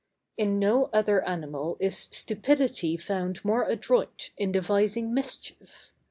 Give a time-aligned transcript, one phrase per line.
[0.35, 5.91] In no other animal is stupidity found more adroit in devising mischief.